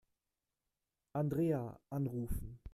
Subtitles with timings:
[1.13, 2.59] Andrea anrufen.